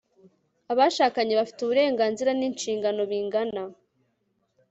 [0.71, 3.61] abashakanye bafite uburenganzira n'inshingano bingana